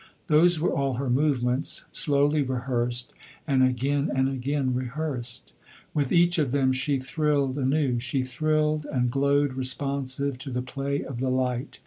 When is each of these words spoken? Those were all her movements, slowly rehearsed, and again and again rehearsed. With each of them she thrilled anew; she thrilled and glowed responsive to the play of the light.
Those 0.29 0.59
were 0.59 0.73
all 0.73 0.95
her 0.95 1.11
movements, 1.11 1.85
slowly 1.91 2.41
rehearsed, 2.41 3.13
and 3.45 3.61
again 3.61 4.09
and 4.15 4.27
again 4.27 4.73
rehearsed. 4.73 5.53
With 5.93 6.11
each 6.11 6.39
of 6.39 6.51
them 6.51 6.73
she 6.73 6.97
thrilled 6.99 7.55
anew; 7.55 7.99
she 7.99 8.23
thrilled 8.23 8.87
and 8.87 9.11
glowed 9.11 9.53
responsive 9.53 10.39
to 10.39 10.49
the 10.49 10.63
play 10.63 11.03
of 11.03 11.19
the 11.19 11.29
light. 11.29 11.77